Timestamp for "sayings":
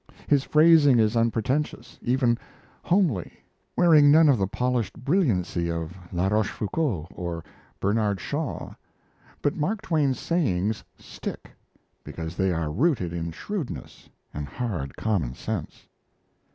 10.19-10.83